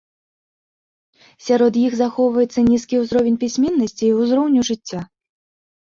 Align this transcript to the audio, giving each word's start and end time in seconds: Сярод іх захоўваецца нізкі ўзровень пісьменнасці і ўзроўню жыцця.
Сярод 1.49 1.73
іх 1.85 1.91
захоўваецца 2.01 2.59
нізкі 2.73 2.95
ўзровень 3.05 3.41
пісьменнасці 3.47 4.03
і 4.13 4.15
ўзроўню 4.19 4.61
жыцця. 4.75 4.99